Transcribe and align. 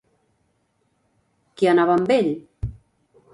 Qui 1.61 1.69
anava 1.73 1.99
amb 1.99 2.15
ell? 2.17 2.33